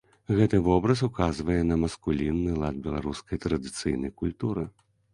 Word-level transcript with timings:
Гэты 0.37 0.59
вобраз 0.67 1.03
указвае 1.07 1.59
на 1.73 1.77
маскулінны 1.83 2.57
лад 2.65 2.83
беларускай 2.89 3.45
традыцыйнай 3.47 4.11
культуры. 4.25 4.71